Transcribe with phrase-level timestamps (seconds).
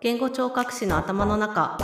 [0.00, 1.78] 言語聴覚士の頭の中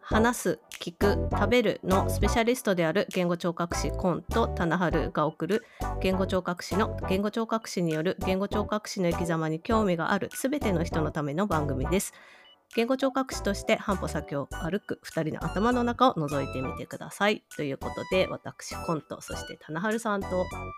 [0.00, 5.64] 話す聞く食べるのスペシャリストである言語聴覚士コンと棚春が送る
[6.00, 12.12] 言語聴覚士の言語聴覚士による言語聴覚士の生き様に興味があるすべての人のための番組です。
[12.74, 17.42] 言語聴覚士として半歩先を歩く2人の頭の中を覗いてみてください。
[17.56, 20.28] ということで私コントそして棚春さんと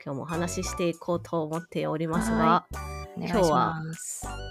[0.04, 3.82] 今日もお話ししていこうと思っておりますが、今今日は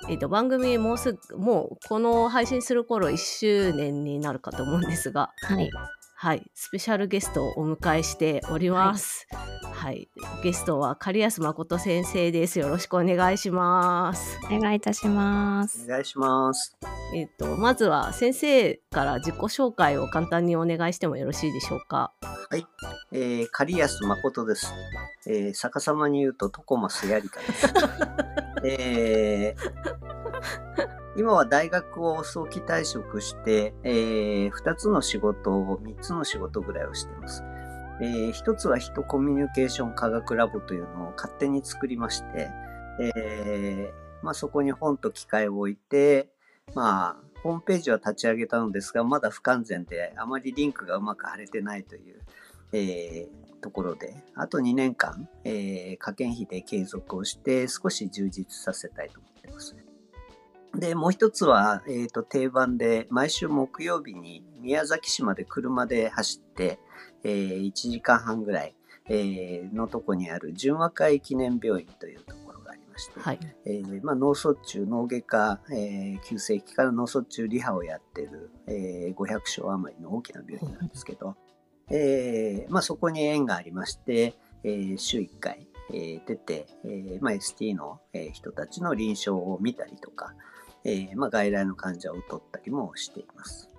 [0.09, 5.69] えー、と番組もうすぐもうこの配信する頃1周年になるかと思うんですがはい。
[6.15, 9.27] はいスペシャルゲストをお迎えしております。
[9.73, 10.07] はい、
[10.41, 12.59] ゲストは狩安誠先生です。
[12.59, 14.39] よろしくお願いします。
[14.49, 15.87] お願いいたしますお。
[15.89, 16.77] 願いします。
[17.13, 22.13] えっ、とまずは先生から自己紹介を簡単にお願いしてもよろしいでしょうか？
[23.11, 24.73] えー、狩安誠です。
[25.27, 27.67] えー、逆さまに言うとトコマスヤリカです。
[28.63, 37.43] えー、今は大学を早期退職して、えー、2つの仕事を、3つの仕事ぐらいをしてます。
[38.01, 42.49] えー、1つは人コミュニケーション科学ラボというのを勝手に作りまして、
[42.99, 46.29] えー、まあそこに本と機械を置いて、
[46.73, 52.21] まあ、ホームページは立ち上げたのですが、まだ不完全で、あまりリンクがうまく貼れてないという、
[52.73, 59.75] えーところで、あと2年間、えー、科研費で継続をして、少し充実させたいと思ってます。
[60.75, 66.77] で、もう一つは、えーと、定番で、毎週木曜日に宮崎市まで車で走って、
[67.23, 68.75] えー1時間半ぐらい、
[69.07, 73.39] えーのとこにある純和会記念病院というところがありまして、はい。
[73.65, 81.37] えーまあ、脳卒中、脳外科、えー急性期から脳卒中リハをやってる、えー500床余りの大きな病院なんですけど、
[81.89, 90.33] えーまあ、そこに縁がありまして、えー週1回、えー出て、えーまあ、ST の、えー人たちの臨床を見たりとか、
[90.85, 93.69] えーまあ、外来の患者を取ったりもしています。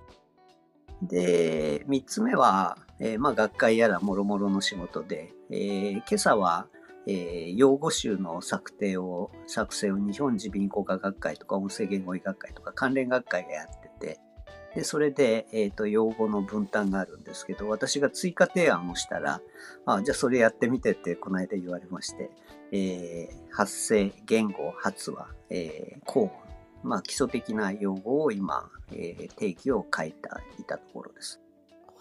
[1.02, 6.66] で、3つ目は、えーまあ、学会やらもろもろの仕事で、えー今朝は、
[7.06, 13.83] えー用語集の策定を、作成を日本耳鼻咽喉科学会とか音声言語医学会とか関連学会がやって、
[14.74, 19.40] で、それで、えっ、と、用語の分担があるんですけど、私が追加提案をしたら、
[19.86, 22.30] あ、じゃあそれやってみてってこの間言われまして、
[22.72, 26.32] えー発声、言語、発話、えー、口音、
[26.82, 31.40] まあ基礎的な用語を今、えー定義を書いていたところです。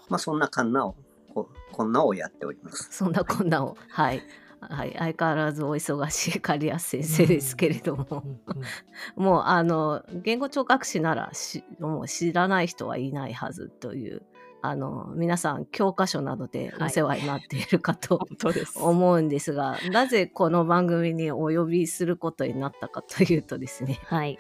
[0.10, 0.96] まあそんなこんなを、
[1.32, 2.88] ここんなをやっております。
[2.92, 4.24] そんなこんなをはい。
[4.70, 8.24] はい、相変わらずお忙しい狩安先生ですけれども、
[9.16, 14.24] もうあの言語聴覚士ならしもう知らない人はいないはずという
[14.62, 18.80] あの皆さん教科書などでお世話になっているかと本当です。
[18.80, 24.40] 思うんですが、なぜこの番組にお呼びすることになったかというとですねはい。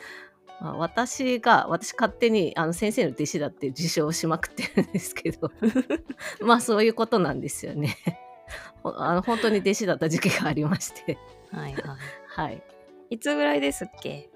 [0.62, 5.51] まあ私が私勝手にあの先生の弟子だって自称しまくってるんですけど
[6.39, 7.97] まあそういうことなんですよね。
[8.81, 11.18] ほ あの本当に弟子だった時期がありまして。
[11.52, 11.81] はいはい。
[12.28, 12.64] はい。
[13.09, 14.30] いつぐらいですっけ？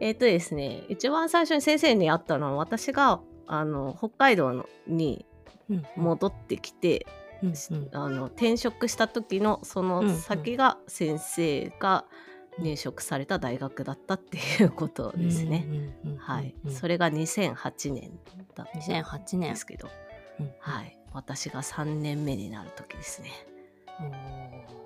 [0.00, 5.26] えっ、とですね一番最初に先生に会ったのは私があの北海道のに
[5.70, 7.06] うん戻ってきて、
[7.42, 7.88] うんうん。
[7.92, 12.04] あの転職した時のその先が先生が
[12.58, 15.64] 入職された大学だったっていうことですね。。
[15.68, 19.88] うんうんうんはい、うんそれが2008年だったん2008年ですけど、
[20.38, 20.52] うん。
[20.60, 23.30] はい、私が3年目になる時ですね。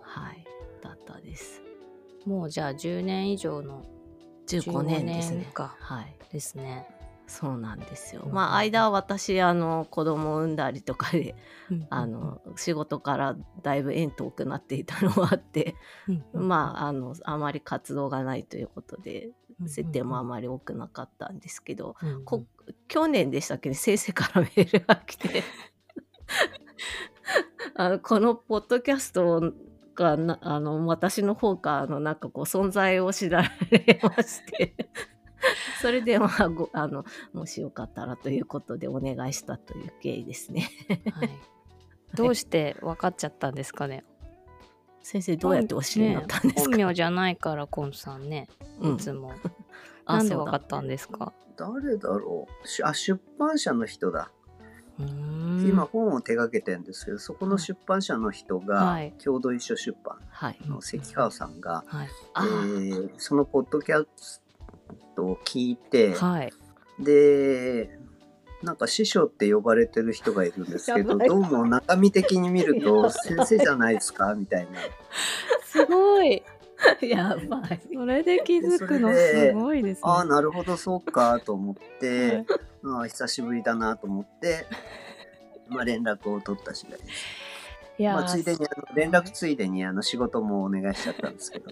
[0.03, 0.45] はい、
[0.83, 1.63] だったです。
[2.25, 3.85] もうじゃあ10年以上の
[4.47, 5.53] 15年です15ね。
[5.55, 6.87] はい、ですね。
[7.29, 8.23] そうなんですよ。
[8.25, 11.35] うんまあ間は私あの子供を産んだりとかで
[11.91, 15.75] あの仕事からだいぶ縁遠くなっていたのもあって、
[16.33, 19.31] まああのあまり活動がないということで
[19.67, 21.97] 接点もあまり多くなかったんですけど、
[22.87, 23.75] 去年でしたっけね？
[23.75, 25.43] 先生からメールが来て
[27.75, 29.53] あのこのポッドキャスト
[29.95, 34.75] がなあの私の方からあのなんかこう存在を知られまして
[35.81, 40.69] それでまあごあのもしよかったらということでお願いしたという経緯ですね。
[41.13, 41.31] はい。
[42.15, 44.05] どうして分かっちゃったんですかね。
[45.03, 48.49] 先生どうやってお知りになったんですか、本名じゃないからコンさんね。
[48.81, 49.33] うんいつも。
[50.07, 51.33] あなんで分かったんですか？
[51.57, 54.31] 誰だろうしあ、出版社の人だ。
[54.99, 60.59] 今本を手掛けてるんですけど、そこの出版社の人が、はい共同一緒出版はい。
[60.67, 61.85] の関川さんが、
[63.19, 64.43] そのポッドキャス
[65.15, 66.53] トを聞いて、はい。
[66.99, 67.99] で、
[68.63, 74.35] なんか師匠って呼ばれてる人がいるんですけど、どうも中身的に見ると 先生じゃないですか？
[74.35, 74.79] みたいな。
[75.65, 76.43] すごい。
[77.01, 77.81] やばい。
[77.93, 80.03] それで気づくのすごいですね。
[80.05, 82.45] ああ、なるほど、そうかと思って、
[82.85, 84.67] ああ久しぶりだなと思って、
[85.69, 87.11] まあ、連絡を取った次第です。
[87.99, 91.71] いやー、まあ、ついでにあの連絡ついでにあの仕事もお願いしちゃったんですけど、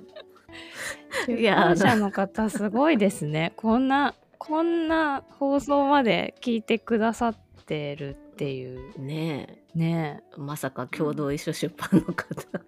[1.26, 3.52] 出いや版社の方すごいですね。
[3.56, 7.36] こんなこんな放送まで聞いてくださっ
[7.66, 12.60] てるっていうねねえまさか共同一緒出版の方。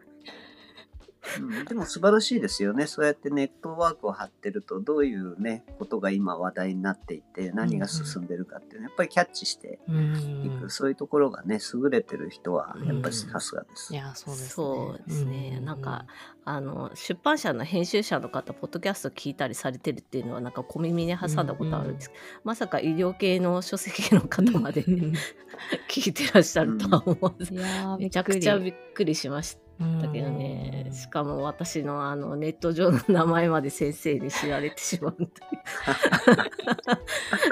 [1.41, 1.65] うん。
[1.65, 2.87] でも素晴らしいですよね。
[2.87, 10.71] そうやってネットワークを張ってると、どういうね、ことが今話題になっていて、何が進んでるかっていうのやっぱりキャッチしてういく、ん。
[10.71, 13.93] そういうところがね、優れてる人は、やっぱりさすがです。
[13.93, 14.49] いやそうですね。
[14.51, 15.59] そうですね。
[15.61, 16.07] うなんか
[16.49, 25.13] あの出版社の編集者の方ポッドキャスト聞いたりされてるっていうのはなんか小耳に挟んだことあるんですけど、まさか医療系の書籍の方までうん
[25.91, 29.66] 聞いてらっしゃるとは思わず、いやーめちゃくちゃびっくりしました
[30.13, 30.93] けどね、うん。
[30.93, 35.31] しかも私のあのネット上の名前まで先生に知られてしまうという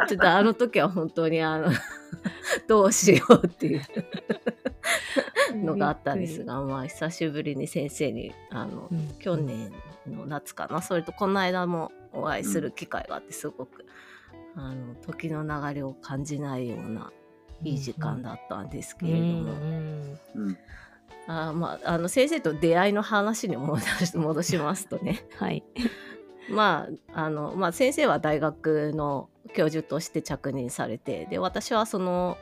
[0.08, 1.70] ちょっとあの時は本当にあの
[2.66, 3.82] どうしようっていう。
[5.54, 9.08] のがあったんですが、まあ久しぶりに先生にあのうん。
[9.18, 9.72] 去年
[10.06, 10.82] の夏かな。
[10.82, 13.86] それとこの間もお会いする機会があってすごく、
[14.56, 17.12] あの時の流れを感じないような
[17.62, 20.18] いい時間だったんですけれども、うん。
[20.34, 20.58] うん。
[21.26, 25.64] あまあ、あの先生と出会いの話に戻し戻しますとねはい。
[26.50, 32.36] まああの、まあ、先生は大学の教授として着任されてで私はその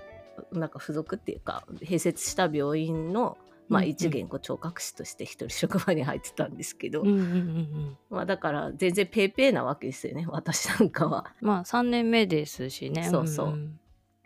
[0.51, 3.39] なんか付属っていうか併設した病院の、
[3.69, 7.99] まあ、一言語聴覚士として一人職場に入ってたんですけど、うんうんうんうん。
[8.11, 11.27] まあ、だから全然ペーペーなわけですよね私なんかは。
[11.41, 13.05] まあ3年目ですしね。
[13.05, 13.79] そうそうん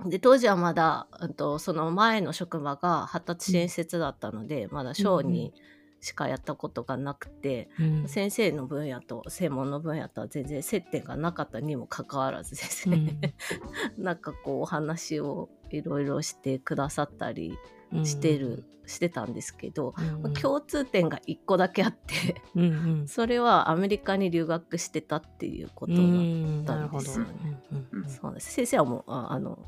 [0.05, 5.55] で当時はまだ、うんと、その前の職場が発達支援施設だったので、まだ小児
[6.01, 8.09] しかやったことがなくて、うん。
[8.09, 13.19] 先生の分野と専門の分野とは全然接点がなかったにもかかわらずですね、
[13.97, 22.67] なんかこうお話をいろいろしてくださったりうんしてる、してたんですけど、うん共通点が1個だけあってうんう
[23.05, 23.09] ん。
[23.09, 27.05] それはアメリカに留学してたっていうことうがんなるほど。
[27.05, 27.63] たんですよね
[27.93, 28.09] うんうん。
[28.09, 28.53] そうです。
[28.53, 29.59] 先生はもうああの、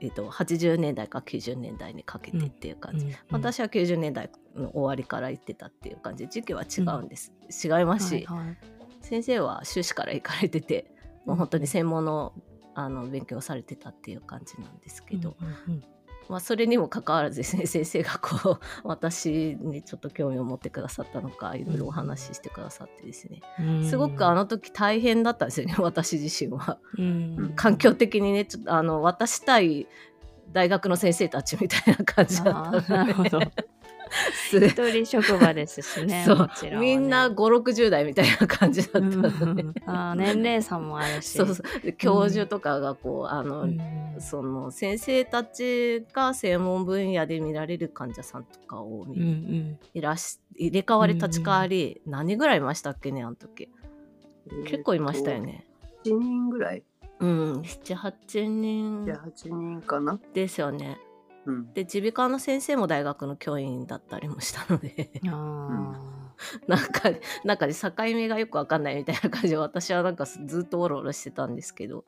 [0.00, 6.24] えっと80年代から90年代にかけてっていう感じ、うんうん私は90年代の終わりから行ってたっていう感じ。
[6.24, 8.58] で時期は違うんです、違いますし、はいはい。
[9.00, 10.90] 先生は修士から行かれてて
[11.26, 12.32] もう本当に専門の
[12.76, 15.84] あの勉強されてたっていう感じなんですけど、うんうん
[16.28, 26.78] まあ、それにもかかわらずですね先生がこう私にちょっと興味を持ってくださったのかいろいろお話ししてくださってですね、うんすごくあの時大変だったんですよね 私自身は。
[26.98, 29.86] うん環境的にねちょっとあの渡したい
[30.52, 33.40] 大学の先生たちみたいな感じだったのでなるほど。
[33.40, 33.46] す
[34.52, 36.24] 一人職場ですしね。
[36.26, 36.36] そう。
[36.38, 36.86] もちろんはね。
[36.86, 39.74] みんな560代みたいな感じだったうんので、うん。
[39.86, 41.30] あー年齢差もあるし。
[41.38, 41.80] そうそう。
[41.80, 43.78] で教授とかがこう、あの、うん。
[44.18, 49.78] その先生たちが専門分野で見られる患者さんとかを見うんうん。
[49.92, 53.68] いらし入れ替わり立ち替わり、何人ぐらいいましたっけねあの時。
[54.66, 55.40] 結構いましたよ。
[55.42, 55.66] ね。
[56.04, 56.82] 7人ぐらい。
[57.20, 59.04] うん78人。
[59.04, 60.18] いや、8人かな。
[60.34, 60.98] ですよね。
[61.46, 61.72] うん。
[61.72, 65.10] で耳鼻科の先生も大学の教員だったりもしたので。
[65.28, 66.00] あ
[66.66, 67.10] なんか
[67.44, 72.04] なんかね境目がよくわかんないみたいな感じで私はなんかずっとオロオロしてたんですけど。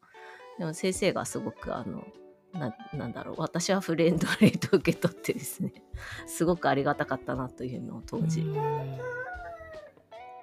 [0.59, 2.07] でも先生がすごくあの
[2.53, 5.73] ななんだろう私はフレンドリーと受け取ってですね。
[6.27, 8.99] すごくありがたかったなというのを当ー時、うん。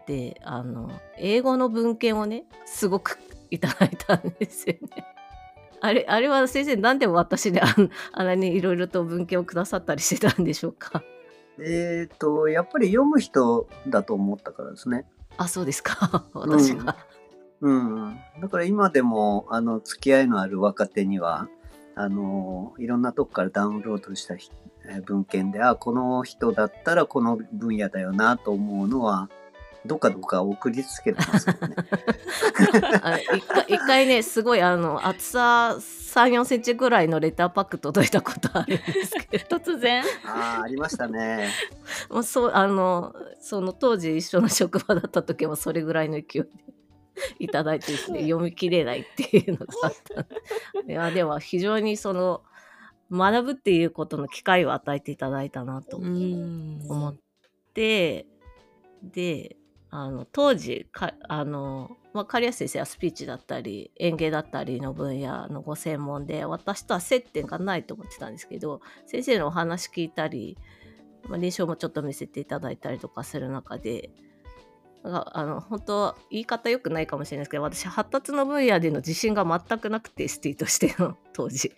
[0.05, 3.17] であの英語の文献をねすごく
[3.50, 5.12] いただいたんですよね。
[5.83, 11.03] あれあれは先生なんで私で あんあんなにいろいろと文献をくださったりしてたんでしょうか？
[11.59, 15.05] えっ、と、やっぱり読む人だと思ったからですね。
[15.37, 16.95] あそうですか 私が。
[17.59, 18.17] うん。
[18.41, 21.49] だから今でも、あの、付き合いのある若手には、
[21.95, 24.35] あの、いろんなとこからダウンロードした
[25.05, 29.29] 文献で、あ、この人だったらこの分野だよなと思うのは、
[29.85, 31.75] どっかどっか送りつけてますよね。
[33.03, 41.49] あ一回一回ねすごいあの厚さ3 4センチぐらいのレターパック届いたことあるんですけど突然ああ、ありましたね。
[42.09, 46.49] もうそうあのその当時一緒の職場だった時もそれぐらいの勢いで
[47.39, 50.21] いただいてですね読み切れないっていうのがあった
[50.87, 52.41] いやでも非常にその
[53.11, 57.15] 学ぶっていうことの機会を与えていただいたなとうん思っ
[57.73, 58.25] て、
[59.03, 59.57] で
[59.95, 70.57] あの当時かあの、まあ、刈谷先生はスピーチだったり園芸だったりの分野のご専門で私とは接点がないと思ってたんですけど先生のお話聞いたり、
[71.29, 74.09] まあ、臨床もちょっと見せていただいたりとかする中で
[75.03, 81.71] あの本当言い方良くないかもしれないですけど私発達の分野での自信が全くなくて ST としての当時。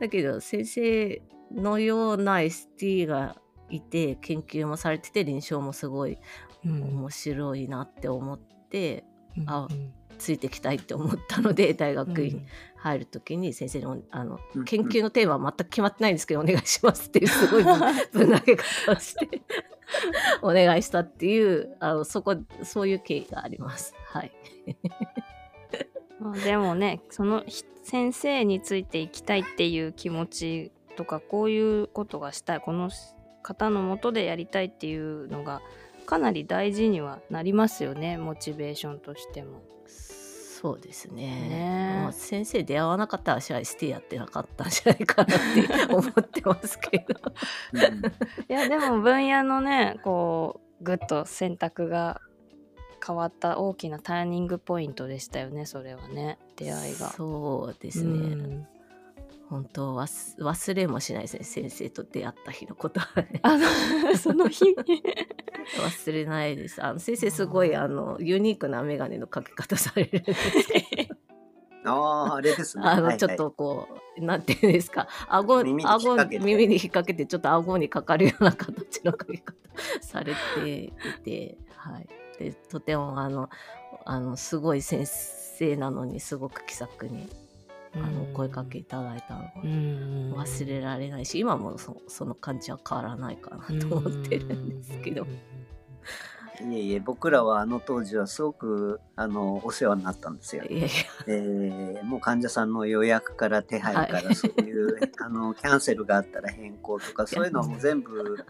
[0.00, 1.22] だけど先生
[1.52, 3.36] のような ST が
[3.70, 6.18] いて研究もされてて臨床もすごい
[6.64, 9.04] うん面白いなって思って
[9.46, 12.46] あうんついてきたいって思ったので大学院うん
[12.76, 17.70] 入る時に先生にあのうん研究のテーマは全く決まってないんですけどお願いしますっていうすごいぶ
[18.12, 19.42] ぶん投げ方をして
[20.42, 23.94] お願いしたっていうあのそこそういう経緯があります。
[24.06, 24.32] はい。
[26.20, 32.90] まあでもねそのひ先生についていきたいっていう気持ちとかこういうことがしたいこの
[33.46, 35.62] 方のもとでやりたいっていうのが
[36.04, 39.62] かなり大事にはなりますよねモチベーションとしても。
[39.88, 41.48] そうですね。
[41.48, 47.14] ねまあ、先生出会わなかったら私は ST やってなかったんじゃないかなって思ってますけど。
[47.72, 47.82] う んい
[48.48, 52.20] やでも分野のねこうぐっと選択が
[53.06, 57.10] 変わった大きなターニングポイントでしたよねそれはね出会いが。
[57.10, 58.10] そうですね。
[58.10, 58.66] うん
[59.48, 63.40] 本当忘忘れもしないですね先生と出会った日のことはね。
[63.42, 63.66] あの
[64.18, 64.64] その日。
[65.78, 66.82] 忘れないです。
[66.82, 71.16] あの先生すごいあのユニークな眼鏡のかけ方されるんですけど。
[71.88, 72.84] ああ、あれですね。
[72.84, 73.88] あのちょっとこ
[74.18, 75.06] う、なんていうんですか。
[75.28, 79.54] 顎耳に顎耳に引っ掛けてちょっと顎にかかるような形のかけ方
[80.00, 80.92] されてい
[81.24, 83.48] て、はい、でとてもあの
[84.04, 87.28] あのすごい先生なのにすごく気さくに
[88.02, 95.22] あのお声かけいただいたのがうん忘れられないし今もそその感じは変わらないかなと思ってるんですけど。
[95.22, 95.38] うん
[96.60, 100.64] いえいえ、僕らはあの当時はすごくあのお世話になったんですよ。
[100.70, 104.34] えーもう患者さんの予約から手配から、はい。
[104.34, 108.44] そういうあのキャンセルがあったら変更とかそういうのも全部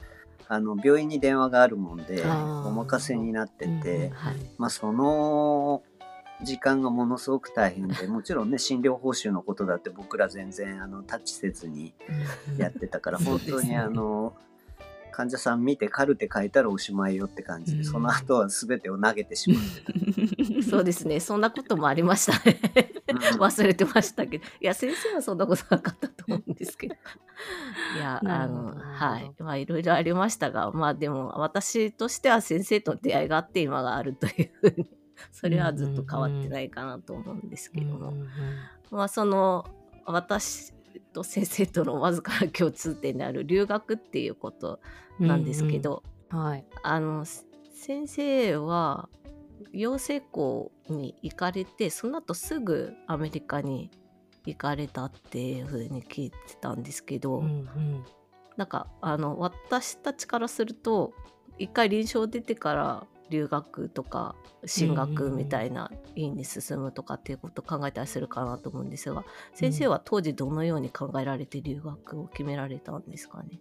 [0.49, 4.37] あの病院に電話があるもんでお任せになってて、はい。
[4.59, 5.83] まあ、その
[6.43, 11.95] 時間がものすごく大変で もちろんね診療報酬のことだって僕ら全然あのタッチせずに
[12.59, 14.35] やってたから本当にあの
[15.17, 17.85] 患者さん見てカルテ書いたらおしまいよって感じで、うん。
[17.87, 19.63] その後は全てを投げてしまっ
[20.55, 21.21] て そうですね。
[21.21, 22.61] そんなこともありましたね。
[23.09, 23.41] うん。
[23.41, 24.45] 忘れてましたけど。
[24.61, 26.95] いや先生はそんなことなかったと思うんですけど。
[26.95, 29.33] いやあのはい。
[29.39, 34.87] まあいろいろありましたがまあでも私としては先生との出会いがあって今があるというふうに
[35.33, 38.13] それはずっと変わってないかなと思うんですけども、
[38.91, 39.65] まあその
[40.05, 40.73] 私
[41.13, 44.81] と先生とのわずかな共通点である留学っていうこと
[45.19, 46.65] なんですけど、はい。
[46.83, 49.09] あのす先生は
[49.73, 53.91] 養成校に行かれてその後すぐアメリカに
[54.45, 58.05] 行かれたっていう風に聞いてたんですけど、うんうん。
[58.57, 61.13] なんかあの私たちからすると
[61.59, 73.61] 一回臨床出てから留学とか進学みたいな院に進むとかっていうことを考えたりするかなと思うんですが先生は当時どのように考えられて留学を決められたんですかね？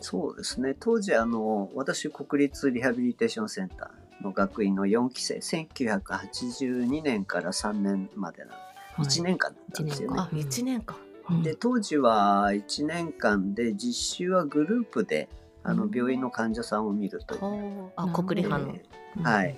[0.00, 10.16] そうですね当時あの私国立リハビリテーションセンターの学院の4期生1982年から3年までなはい1年間だったんですよね。
[10.18, 10.96] あうん1年間。
[10.96, 15.28] うんで当時は1年間で実習はグループで
[15.64, 15.90] あのうん。
[15.90, 17.92] 病院の患者さんを見るという。
[17.96, 18.78] あ国立派の。
[19.18, 19.22] うん。
[19.22, 19.56] はい。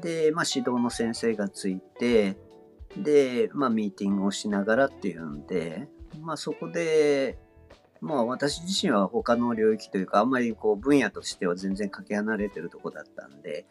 [0.00, 2.36] で、まあ、指導の先生がついて
[2.96, 5.88] で、まあ、ミーティングをしながらっていうんで、
[6.20, 7.38] まあ、そこで、
[8.00, 13.66] まあ、私自身は他の領域というかあんまりこう分野としては全然かけ離れてるとこだったんで、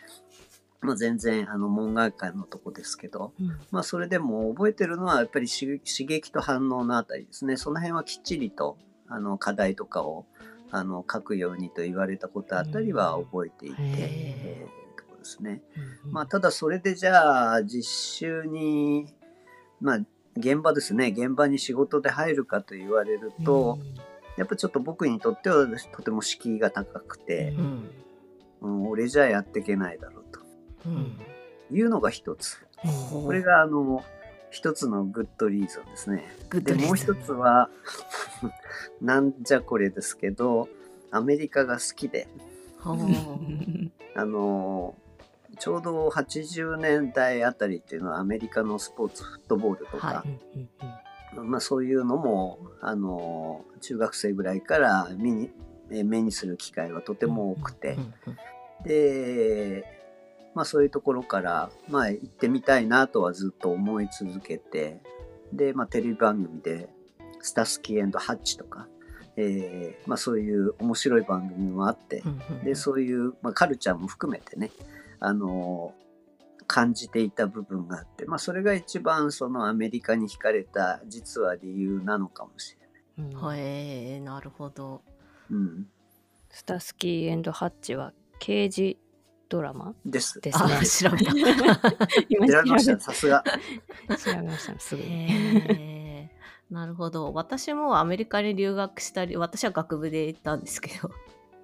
[0.81, 3.47] まあ、全然あの門外漢のとこですけど、うん。
[3.71, 7.57] まあ、それでも覚えてるのはやっぱり刺激刺激と反応のあたりですね。
[7.57, 8.77] その辺はきっちりと
[9.07, 10.25] あの課題とかを
[10.71, 15.61] あの書くようにと言われたことあたりは覚えていて、うんえーところですね。
[16.05, 16.11] うん。
[16.11, 19.07] まあ、ただそれでじゃあ実習に、
[19.79, 19.99] まあ、
[20.37, 21.13] 現場ですね。
[21.15, 23.79] 現場に仕事で入るかと言われると、
[24.37, 27.89] やっぱちょっと僕にとってはとても敷居が高くて、うん。
[28.61, 30.39] うん、俺じゃやっていけないだろうと
[30.85, 31.17] うん。
[31.71, 32.65] いうのが一つ。
[32.85, 33.19] う。
[33.19, 34.03] んこれがあの
[34.51, 36.25] 一つのグッドリーゾンですね。
[36.53, 37.69] でもう一つは
[39.01, 40.67] なんじゃこれですけど
[41.09, 42.27] アメリカが好きで。
[42.77, 42.95] は
[44.13, 44.95] あの
[45.59, 57.97] ちょうど80年代あたりっていうのはアメリカのスポーツフットボールとか、はうんうんまあ、そういうのもあの中学生ぐらいから目にする機会はとても多くて、
[58.83, 60.00] で、
[60.53, 65.01] まあ、そういうところから、まあ、行ってみたいなとはずっと思い続けて
[65.53, 66.89] で、まあ、テレビ番組で
[67.39, 68.87] 「スタスキーハッチ」とか、
[69.37, 72.23] えーまあ、そういう面白い番組もあって
[72.63, 74.71] でそういう、まあ、カルチャーも含めてね
[75.23, 75.93] あの、
[76.65, 82.75] 感じていた部分があって、まあそれが一番そのアメリカに惹かれた実は理由なのかもし
[83.17, 83.35] れない。
[83.35, 85.03] うんへえなるほど。
[85.51, 85.87] うん。
[86.49, 88.97] スタスキーハッチは刑事
[89.51, 89.93] ドラマ？
[90.05, 90.39] です。
[90.39, 91.33] ですねあ 調べた。
[92.29, 93.43] 今選びましたね、調さすが。
[94.07, 95.03] べ調べましたねすぐ
[96.73, 101.11] なるほど私もアメリカに留学したり私は学部で行ったんですけど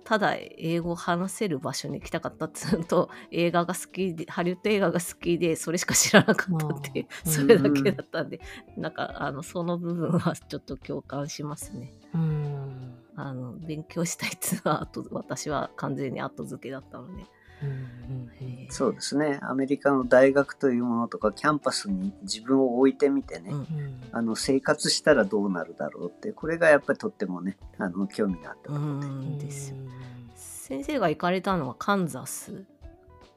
[0.03, 8.41] ただ英語を話せる場所に行きたかったっていうのと映画が好きでハリウッド映画が好きでそれしか知らなかったっていうそれだけだったんで
[8.75, 11.93] なんかあのその部分はちょっと共感しますね。
[12.13, 17.13] うんあの勉強したいっていうのは後私は完全に後付けだったので。
[17.13, 17.27] うんへえ
[18.69, 19.39] そうですね。
[19.41, 23.67] アメリカの大学というものとか、キャンパスに自分を置いてみてね、うんうん
[24.11, 29.07] あの、生活したらどうなるだろうって、これがやっぱりとってもね、あの、興味があったうことで。
[29.07, 29.77] んですよ。
[30.35, 32.65] 先生が行かれたのはカンザス？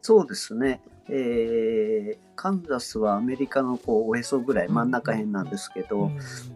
[0.03, 0.81] そうですね。
[1.09, 6.11] えー、カンザスはアメリカのこうおへそぐらい真ん中辺なんですけど、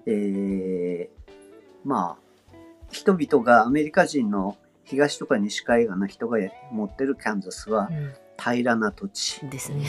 [0.07, 1.41] えー、
[1.85, 2.55] まあ
[2.91, 6.39] 人々がアメリカ人の東とか西海岸の人が
[6.71, 7.91] 持ってるカンザスは
[8.39, 9.41] 平らな土地。
[9.49, 9.85] ですね。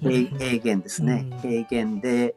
[0.00, 1.38] 平平原ですね、うん。
[1.38, 2.34] 平原で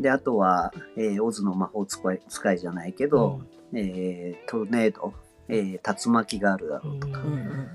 [0.00, 3.40] であとは、えーオズの魔法使い使いじゃないけど、
[3.72, 5.12] えートルネード、
[5.48, 7.68] えー竜巻があるだろうとか、うんうん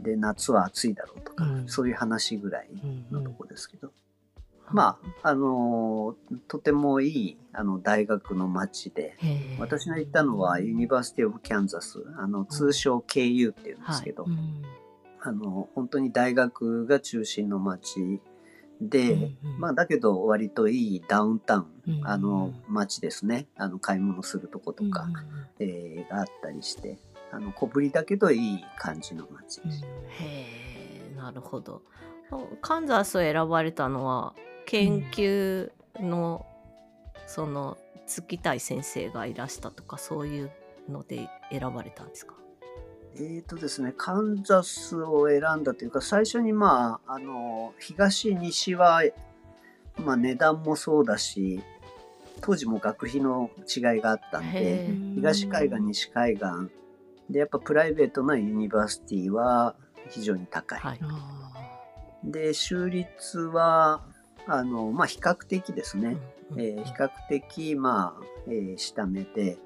[0.00, 1.68] で夏は暑いだろうとか、うん。
[1.68, 3.92] そういう話ぐらいうんのとこですけど、
[4.72, 9.16] まああのーとてもいいあの大学の街で
[9.58, 14.26] 私の行ったのは University of Kansas あの通称 KU っていうんですけど、
[15.20, 18.20] あの本当に大学が中心の街
[18.80, 21.66] で、まあだけど割といいダウンタウン、
[21.98, 23.46] うんあの街ですね。
[23.56, 25.08] あの買い物するとことか、
[25.58, 26.98] えーがあったりして
[27.30, 29.86] あの小ぶりだけどいい感じの街でした。
[29.86, 29.90] へ
[31.12, 31.82] えなるほど。
[32.62, 34.34] カンザスを選ばれたのは
[34.66, 36.46] 研究の、
[37.26, 40.50] そのつきたい先生がいらしたとかそういう
[40.88, 42.34] ので選ばれたんですか？
[43.14, 49.02] えーとですね、カンザスを選んだというか最初にまああの東西は、
[49.98, 51.62] まあ、値段もそうだし
[52.40, 56.44] 当時も学費の違いがあったんへでえ東海岸西海岸
[57.28, 59.76] でやっぱ private な university は
[60.08, 60.78] 非常に高い。
[60.80, 61.00] はい。
[62.24, 64.02] で州立は
[64.46, 66.16] あの、まあ、比較的ですね、
[66.50, 66.60] うん。
[66.60, 69.58] えー比較的まあ、えー下目で。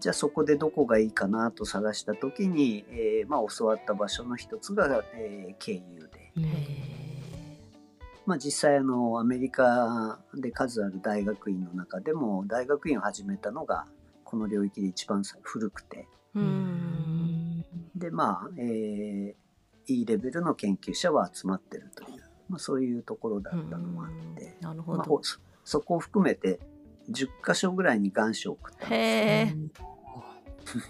[0.00, 6.32] じゃあそこでどこがいいかなと探した時に、えーまあ、教わった場所の一つが、えー、 KU で、
[8.24, 13.86] まあ、実際あのアメリカで数ある大学院の中でも大学院を始めたのが
[14.22, 16.06] この領域で一番古くて。
[16.36, 17.64] うん。
[17.96, 19.48] でまあ、えー
[19.90, 22.17] いいレベルの研究者は集まってるという、
[22.48, 25.06] まあ、そういうところだったのもあって、なるほまあ。
[25.22, 26.60] そそこを含めて
[27.10, 29.54] 10箇所ぐらいに願書を送ったんで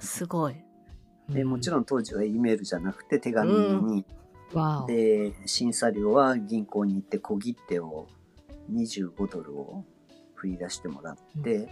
[0.01, 0.57] すすごい。
[1.29, 4.05] でもちろん当時は E メールじゃなくて手紙に、
[4.53, 4.87] わお。
[4.87, 8.09] で審査料は銀行に行って小切手を
[8.73, 9.85] 25ドルを
[10.35, 11.69] 振り出してもらって、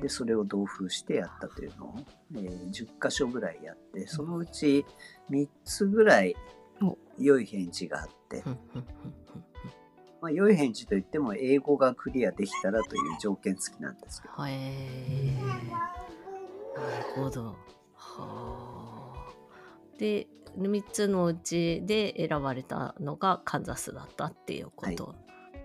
[0.00, 1.94] でそれを同封してやったというのを、
[2.34, 4.84] えー10箇所ぐらいやってそのうち
[5.30, 6.65] 3つぐらいお
[7.18, 8.42] 良い返事があって、
[10.20, 14.34] まあ、良い返事といっても英語がクリアできたらという条件付きなんですけど。
[14.38, 15.96] うんへえ
[16.76, 17.56] なるほど。
[17.94, 19.32] はあ。
[19.98, 25.14] で3つのうちで選ばれたのがカンザスだったっていうこと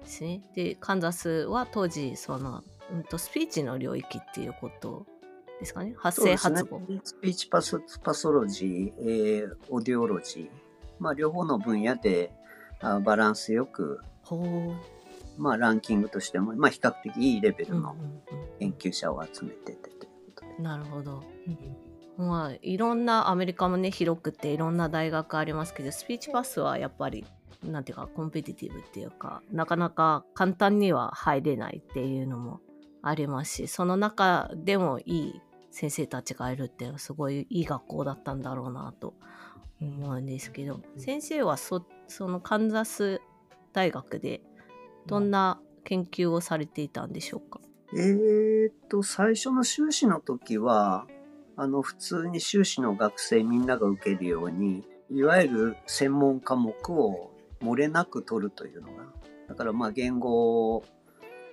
[0.02, 0.42] ですね。
[0.56, 5.06] でカンザスは当時その、うん、とスピーチの領域っていうこと
[5.60, 5.94] ですかね。
[5.98, 6.80] 発声発語。
[6.80, 10.50] ねスピーチパソパソロジー、えーオディオロジー、
[11.02, 12.32] まあ、両方の分野で
[12.80, 14.00] あバランスよく。
[15.38, 18.22] まあ、ランキングとしても、まあ、比較的いいレベルのうんうんうん
[18.60, 20.64] 研究者を集めててということで。
[20.64, 21.24] なるほど。
[22.18, 27.26] まあいろんなアメリカもね広くていろんな大学ありますけどスピーチパスはやっぱり
[27.64, 32.60] なんていうかコンペティティブっていうかなかなか簡単には入れないっていうのも
[33.02, 39.16] ありますしその中でもいい先生たちがいるっていうのはすごいいい学校だったんだろうなと
[39.82, 43.22] 思うんですけど先生はそそのカンザス
[43.74, 44.42] 大学で
[45.08, 47.60] どんな研究をされていたんでしょうか、
[47.94, 51.08] えーっと、最初の修士の時は、
[51.56, 59.04] あの、普通に修士の学生みんなが受けるように、いわゆる専門科目を漏れなく取るというのが、
[59.50, 60.84] だからまあ言語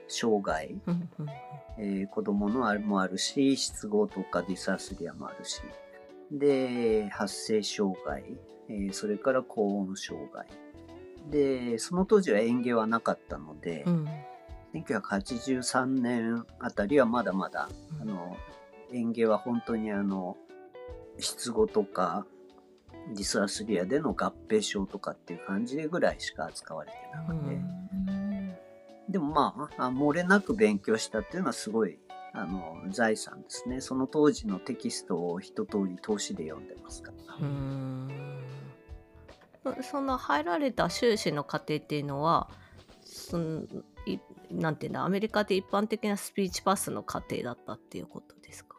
[0.07, 1.29] 障害、うんうん
[1.81, 5.61] えー子供のあれもあるし、失語とかディサースリアもあるし、
[6.31, 8.25] で、発声障害、
[8.69, 10.47] えーそれから高音障害、
[11.31, 14.09] でその当時は園芸はなかったので、うん。
[14.75, 18.37] 1983年あたりはまだまだ、あの
[18.93, 20.37] 園芸は本当にあの
[21.19, 22.27] 失語とか
[23.15, 28.55] ディスアスリアでの合併症とかっていう感じでぐらいしか扱われてなくて、うん。
[29.09, 31.99] でもまああ漏れなく勉強したっていうのはすごい
[32.41, 33.81] あの財産ですね。
[33.81, 37.35] その当時のテキストを一通り通しで読んでますから。
[37.35, 38.09] うん。
[39.65, 42.49] そその入られた修士の過程っていうのは
[43.03, 43.63] その
[44.07, 44.19] い
[44.51, 48.77] なんていうんだアメリカで一般的な speech path の課程だったっていうことですか？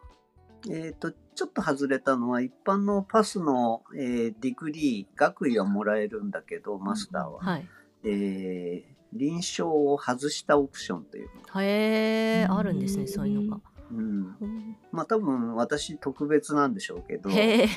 [0.67, 7.67] えー、とちょっと外れたのは一般のパスの、えー degree 学位はもらえるんだけどマスターは、はい。
[8.05, 13.61] えー臨床を外したオプションというのへえあるんですねそういうのが。
[13.91, 13.97] うん、
[14.39, 17.69] うんまあ多分私特別なんでしょうけど、へえ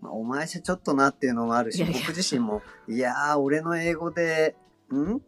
[0.00, 1.98] まあ、お前じゃちょっとなっていうのもあるしいやいや。
[2.00, 4.54] 僕自身もいやー俺の英語で
[4.92, 5.16] ん？
[5.16, 5.20] っ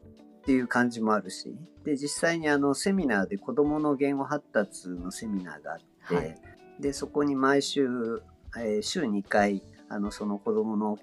[0.44, 6.38] ていう感じもあるしで実際にあのセミナーで子どもの言語発達のセミナーがあって、はい。
[6.78, 8.22] でそこに毎週、
[8.56, 10.98] えー週2回あのその子どもの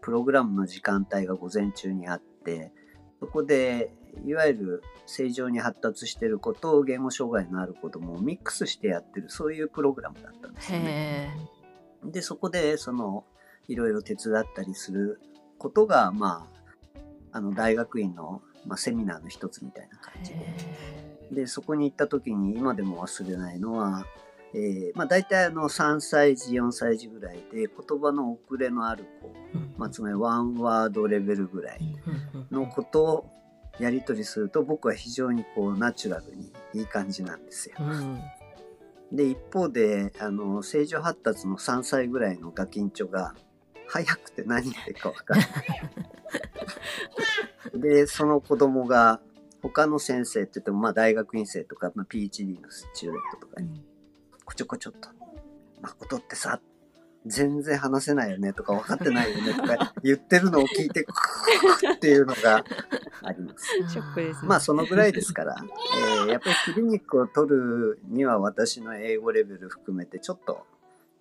[0.00, 2.72] プログラムの時間帯が午前中にあって
[3.20, 3.90] そこで
[4.24, 11.34] いわゆる正常に発達してる子と言語障害のある子どもをミックスしてやってるそういうプログラムだったんですよね。
[12.04, 13.24] でそこでその
[13.68, 15.20] いろいろ手伝ったりする
[15.58, 16.46] ことがま
[17.32, 20.38] ああの大学院の、まあ、セミナーの一つみたいな感じで。
[21.30, 24.06] でそこに行った時に今でも忘れないのは、
[24.54, 27.68] えーまあ、大体あの3歳児4歳児ぐらいで言
[28.00, 29.30] 葉の遅れのある子、
[29.76, 31.80] まあ、つまりワンワードレベルぐらい
[32.50, 33.30] のことを
[33.78, 37.76] やり取りすると僕は非常にこうナチュラルにいい感じなんですよ。
[37.78, 38.20] うん。
[39.12, 43.34] で一方であの正常発達の3歳ぐらいのガキンチョが
[43.86, 45.48] 早くて何言ってるか分からない。
[47.80, 49.20] でその子供が
[49.62, 53.82] 他の先生って言ってもまあ大学院生とか、まあ、PhD のスチューデントとかに
[54.48, 55.10] こちょこちょっと
[55.82, 56.58] 「誠ってさ
[57.26, 62.64] 全然話せないよね」とか「分かってないよね」とか 言ってるのを聞いてクーっていうのが
[63.22, 63.66] あります。
[63.92, 64.48] ショックですね。
[64.48, 70.66] まあそのぐらいですから、えーやっぱりクリニックを取るには私の英語レベル含めてちょっと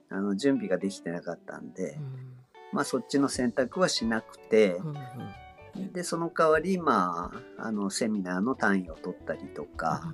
[0.10, 2.00] あの準備ができてなかったんで、
[2.72, 4.88] まあそっちの選択はしなくてう、ん
[5.76, 5.92] うん。
[5.92, 10.14] でその代わりまああのセミナーの単位を取ったりとか、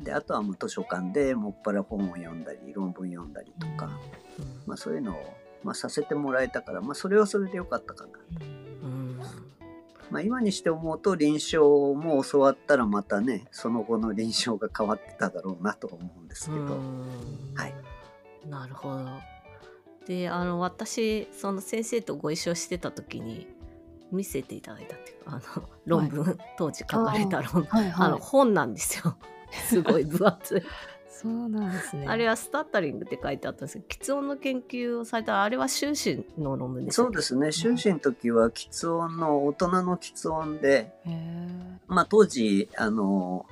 [0.00, 3.88] であとはもう図書館でもっぱら本を読んだり論文読んだりとか、
[4.66, 8.10] まあそういうのを、まあ、させてもらえたから、まあそれはそれでよかったかな。
[8.82, 9.20] うん。
[10.10, 11.58] まあ、今にして思うと臨床
[11.98, 17.54] も教わったらまたねその後の臨床が変わってただろうなと思うんですけど、うん。
[17.54, 17.74] はい。
[18.48, 19.06] なるほど。
[20.06, 23.48] であの私その先生とご一緒してた時に
[24.12, 27.64] 見せていただいたっていうかあの論文、当時書かれた論文。
[27.64, 27.92] はい。
[27.96, 29.16] あの本なんですよ。
[29.68, 30.62] すごい分厚い。
[31.24, 32.06] そうなんですね。
[32.06, 37.52] あれはスタッタリングって書いてあったんですけど、喫音の研究をされたあれは修士の論文ですそうですね。
[37.52, 40.92] 修士の時は喫音の大人の喫音で、
[41.86, 43.46] まあ、当時あの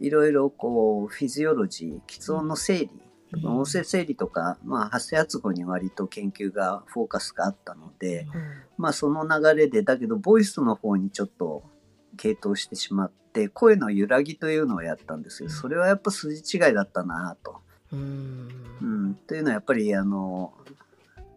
[0.00, 2.90] いろいろこうフィジオロジー喫音の整理、
[3.44, 8.26] 音声整理とか、まあ、発声発語に割と研究がフォーカスがあったので、
[8.76, 11.62] まあその流れでだけどボイスの方にちょっと
[12.16, 17.60] 傾倒してしまって声の揺らぎというのをやったんですけどそれはやっぱ筋違いだったなと。
[17.92, 18.48] うん。
[18.80, 20.52] うん、というのはやっぱりあの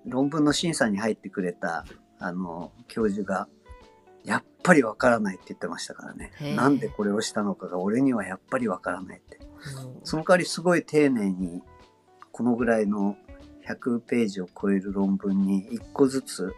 [0.05, 1.85] 論文の審査に入ってくれた
[2.19, 3.47] あの教授が
[4.23, 6.31] やっぱりわからないって言ってましたからね。
[6.55, 9.37] なんでこれをしたのかが俺にはやっぱりわからないって。
[9.37, 10.01] うん。
[10.03, 11.61] その代わりすごい丁寧に
[12.31, 13.17] このぐらいの
[13.67, 16.53] 100ページを超える論文に1個ずつ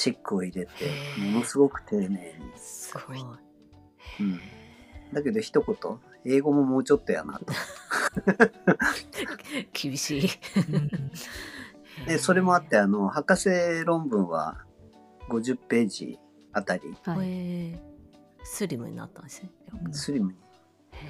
[0.00, 0.70] チェックを入れて
[1.18, 2.18] ものすごく丁寧に、
[2.56, 3.18] すごい。
[3.20, 4.40] うん、
[5.12, 5.76] だけど一言
[6.24, 7.44] 英語ももうちょっとやなと。
[9.78, 10.22] 厳しい。
[12.06, 13.50] でそれもあってあの博士
[13.84, 14.64] 論文は
[15.28, 16.18] 50ページ
[16.54, 16.96] あたり。
[17.04, 17.28] はい。
[17.28, 17.32] へ
[17.72, 17.82] え
[18.42, 19.50] スリムになったんですね。
[19.84, 19.92] うん。
[19.92, 20.38] スリムに。
[20.92, 21.04] へ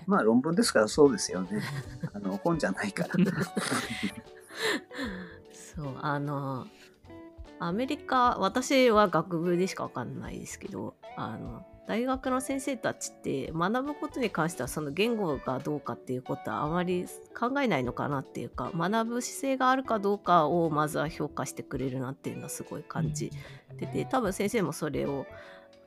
[0.00, 1.62] えまあ論文ですからそうですよね。
[2.12, 3.14] あの本じゃないから。
[5.74, 6.66] そうあの
[7.66, 17.06] アメリカ私は学部でしかわかんないですけどあの大学の先生たちって学ぶことに関してはその言語がどうかっていうことはあまり
[17.38, 23.30] 考えないのかなっていうか学ぶ姿勢があるかどうかをまずは評価してくれるなっていうのはすごい感じ
[23.78, 25.26] てて多分先生もそれを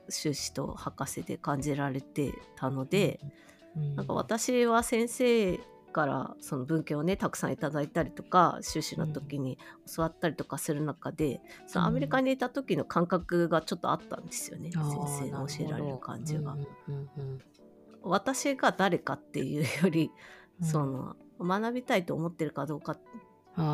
[0.08, 3.20] 修士と博士で感じられてたので
[3.96, 5.60] なんか私は先生
[5.96, 9.56] からその文献をねたくさんいただいたりとか修士の時に
[9.96, 16.54] 教わったりとかする中で、そのアメリカにいた時の感覚がちょっとあったんですよね、あー先生の教えられる感じが。
[18.02, 20.10] 私が誰かっていうより、
[20.60, 20.68] うん。
[20.68, 22.98] その学びたいと思ってるかどうかあー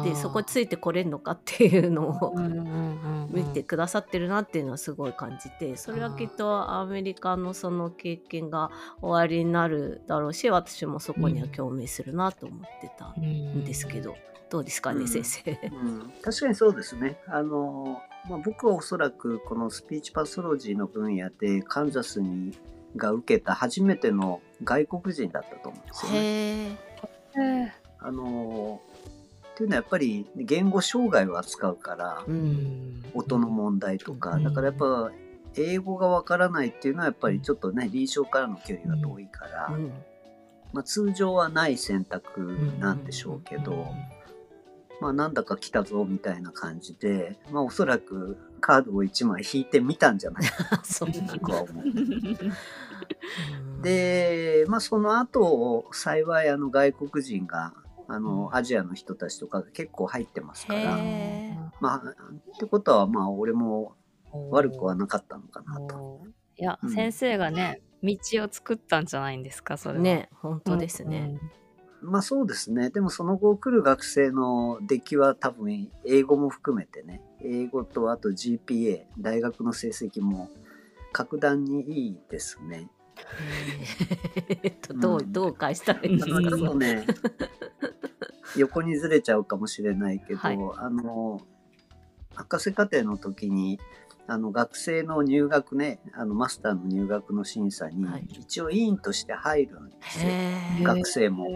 [0.04, 14.16] でそこについてこれるのかっていうのをうんうんうんうん見てくださってるなっていうのはすごい感じてそれはきっとアメリカのその経験が終わりになるだろうし私もそこには共鳴するなと思ってたんですけど、
[14.50, 15.50] どうですかね、うん先生？
[15.50, 17.18] うん、確かにそうですね。
[17.26, 22.56] あの、まあ、僕はおそらくこのスピーチパソロジーの分野でカンザスに
[22.96, 26.18] が受けた初めての外国人だったと思うんですよね。
[26.18, 26.78] へ
[27.38, 27.64] え。
[27.64, 28.80] へあの
[29.52, 33.04] っていうのはやっぱり言語障害を扱うからうーん。
[33.14, 34.44] 音の問題とか、うん。
[34.44, 35.10] だからやっぱ
[35.56, 39.92] 英語がわからないっていうのはやっぱりちょっとね臨床からの距離が遠いから、うん。
[40.72, 42.40] まあ、通常はない選択
[42.78, 43.88] なんでしょうけど、
[45.02, 51.84] まあなんだか来たぞみたいな感じで、まあおそらくカードを1枚引いてみたんじゃないか そんなな僕は思う。
[51.84, 51.90] う
[53.78, 57.74] ん、で、まあその後、幸いあの外国人が、
[58.08, 63.94] あのアジアの人たちとかが結構入ってますから、へまあ、ってことはまあ俺も
[64.50, 66.20] 悪くはなかったのかなと。
[66.56, 71.38] いや、うん先生がね道を作ったんじゃないんですかそれはね本当ですね。
[72.02, 72.90] まあそうですね。
[72.90, 80.50] でもその後来る学生の出来は多分英語も含めてね、英語とあと GPA、大学の成績も
[81.12, 82.88] 格段にいいですね。
[84.62, 87.06] えっとどううんどう返したらいいんですかだからちょっとね、
[88.56, 91.40] 横にずれちゃうかもしれないけど、はいあの、
[92.34, 93.78] 博士課程の時に、
[94.26, 100.30] あの学生の入学ね、あのマスターの入学の審査にはい一応委員として入るんですよ。
[100.30, 100.32] へ
[100.80, 100.84] え。
[100.84, 101.48] 学生も。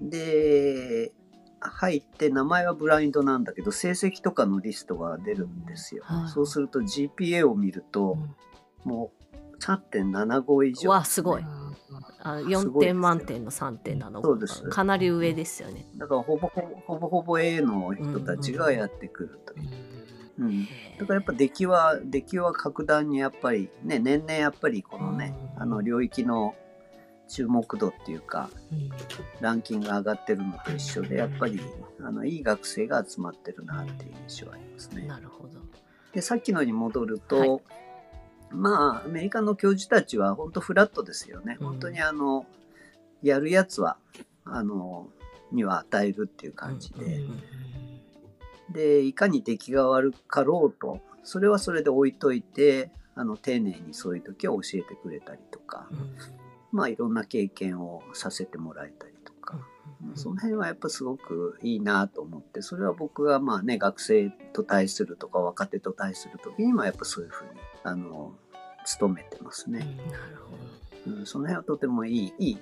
[0.00, 1.12] で、
[1.60, 6.02] 入って名前はブラインドなんだけど、成績とかのリストが出るんですよ。
[6.04, 8.18] はいそうすると GPA を見ると、
[8.84, 9.23] もう
[9.60, 11.44] 3.75以上、うわすごい。
[12.26, 14.62] あ4すごいです点満点の3.7そうです。
[14.62, 15.86] かなり上ですよね。
[15.96, 19.68] だからほぼほぼほぼほぼ A の人たちがやってくるという。
[20.38, 20.66] うん
[20.98, 25.62] だからやっぱ出来は出来は格段にやっぱりね年々やっぱりこのね、うん。
[25.62, 26.54] あの領域の
[27.28, 28.50] 注目度っていうか
[29.40, 31.60] ランキングが上がってるのと一緒でやっぱり
[32.00, 35.06] あのいい学生が集まってるなっていう印象はありますね。
[35.06, 35.60] なるほど。
[36.12, 37.83] でさっきのに戻ると、はい
[38.54, 41.56] まあアメリカの教授たちは本当フラットですよね。
[41.60, 41.66] うん。
[41.66, 42.46] 本当にあの
[43.22, 43.96] やるやつは
[44.44, 45.08] あの
[45.52, 47.04] には与えるっていう感じで。
[47.04, 47.40] うん
[48.70, 55.88] でいかに出来が悪かろうとそれはそれで置いといてあの丁寧にそういう時は教えてくれたりとか、
[56.72, 59.60] まあいろんな経験をさせてもらえたりとか、
[60.16, 68.32] その辺はやっぱすごくいいなと思ってそれは僕がまあね学生と対するとか若手と対する時にもやっぱそういうふうにあの
[69.00, 71.16] 努めてますね、なるほど。
[71.18, 72.58] うん、その辺はとてもいいいい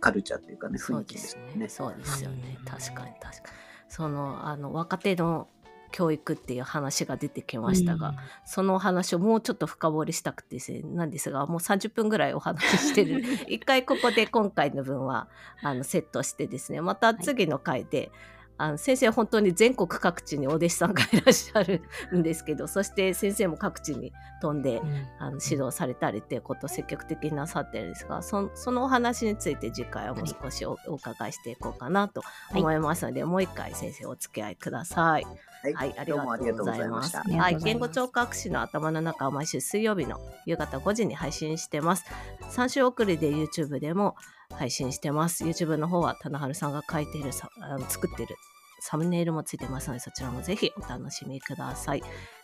[0.00, 1.42] カルチャーっていうかね雰囲気でですすね。
[1.56, 1.68] ね。
[1.68, 2.56] そうですよね。
[2.58, 3.34] うん確かに確かに。
[3.88, 5.48] そのあの若手の
[5.94, 15.28] 教育っていう話が出てきましたが、そのお話をもうちょっと深掘りしたくてですねなんですがもう30分ぐらいお話ししてる 一回ここで今回の分は
[15.62, 18.10] あのセットしてですねまた次の回で、
[18.56, 21.82] あの先生本当に全国各地にお弟子さんがいらっしゃる
[22.14, 24.80] んですけど そして先生も各地に飛んで
[25.18, 35.24] あの指導されたりっていうことを積極的になさってるんですがそそのお話について次回はもう少しお,、お伺いしていこうかなと思いますので、もう一回先生お付き合いください。
[35.24, 36.78] はい、はい、ありがとうございま。
[36.78, 42.04] ざいますはい、言語聴覚士の頭の中は毎週水曜日の夕方5時に配信してます。
[42.50, 44.16] 3週遅れで YouTube でも
[44.56, 45.44] 配信してます。
[45.44, 48.36] YouTube の方は棚春さんが書いているさあの作ってる
[48.80, 52.02] サムネイルもついてますのでそちらもぜひお楽しみください。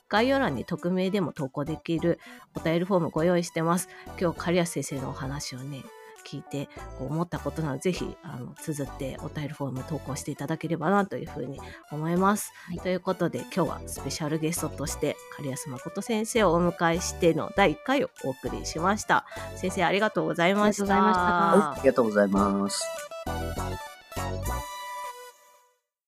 [0.08, 2.18] 概要欄に匿名でも投稿できる
[2.56, 3.88] お便りフォームご用意してます。
[4.20, 5.82] 今日刈安先生のお話をね
[6.22, 12.52] 聞いてこう思ったことならぜひあの綴ってお便りフォーム投稿していただければなというふうに思います。
[12.66, 19.26] はいということで今日はスペシャルゲストとして狩安誠先生をお迎えしての第1回をお送りしました。
[19.56, 21.74] 先生ありがとうございました。
[21.74, 23.89] ありがとうございましたはい、ありがとうございます。